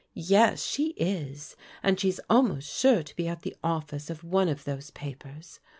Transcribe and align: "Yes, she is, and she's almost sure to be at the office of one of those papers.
"Yes, 0.35 0.65
she 0.65 0.93
is, 0.97 1.55
and 1.83 1.99
she's 1.99 2.19
almost 2.27 2.67
sure 2.75 3.03
to 3.03 3.15
be 3.15 3.27
at 3.27 3.43
the 3.43 3.55
office 3.63 4.09
of 4.09 4.23
one 4.23 4.49
of 4.49 4.63
those 4.63 4.89
papers. 4.89 5.59